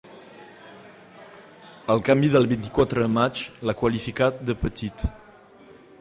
[1.95, 5.05] El canvi del vint-i-quatre de maig l’ha qualificat de ‘petit’.